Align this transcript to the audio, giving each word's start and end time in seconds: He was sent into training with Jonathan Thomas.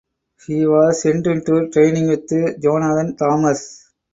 He 0.47 0.65
was 0.65 1.03
sent 1.03 1.27
into 1.27 1.69
training 1.69 2.07
with 2.07 2.27
Jonathan 2.59 3.15
Thomas. 3.15 3.87